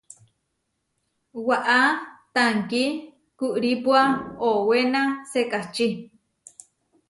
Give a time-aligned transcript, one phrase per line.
[1.47, 1.79] Waʼá
[2.33, 2.83] tankí
[3.37, 3.99] kuʼrípua
[4.49, 5.87] owená sekačí.